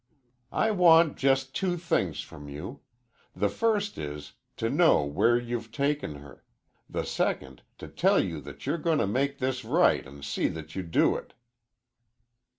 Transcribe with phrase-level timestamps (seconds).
[0.55, 2.79] "I want just two things from you.
[3.35, 6.43] The first is, to know where you've taken her;
[6.89, 10.73] the second, to tell you that you're goin' to make this right an' see that
[10.75, 11.35] you do it."